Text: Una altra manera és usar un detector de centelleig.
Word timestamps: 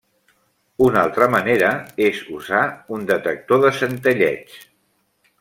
Una 0.85 1.01
altra 1.07 1.27
manera 1.33 1.69
és 2.07 2.23
usar 2.39 2.63
un 2.97 3.07
detector 3.13 3.63
de 3.67 3.73
centelleig. 3.83 4.59